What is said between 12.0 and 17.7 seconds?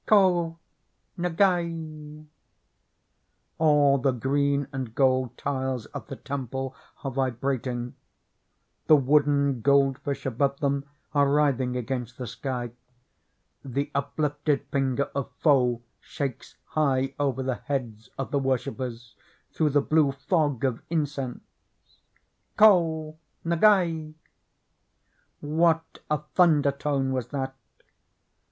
the sky; the uplifted finger of Fo shakes high over the